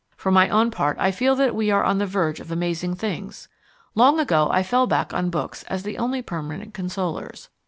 For 0.17 0.31
my 0.31 0.49
own 0.49 0.71
part 0.71 0.97
I 0.99 1.11
feel 1.11 1.35
that 1.35 1.53
we 1.53 1.69
are 1.69 1.83
on 1.83 1.99
the 1.99 2.07
verge 2.07 2.39
of 2.39 2.51
amazing 2.51 2.95
things. 2.95 3.47
Long 3.93 4.19
ago 4.19 4.49
I 4.49 4.63
fell 4.63 4.87
back 4.87 5.13
on 5.13 5.29
books 5.29 5.61
as 5.65 5.83
the 5.83 5.99
only 5.99 6.23
permanent 6.23 6.73
consolers. 6.73 7.49